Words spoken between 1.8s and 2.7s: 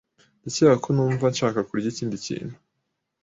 ikindi kintu.